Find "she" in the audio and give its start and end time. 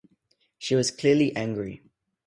0.57-0.73